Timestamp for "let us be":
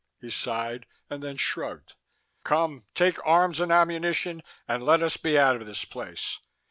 4.83-5.37